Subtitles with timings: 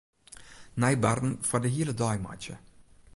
[0.73, 2.55] Nij barren foar de hiele dei meitsje.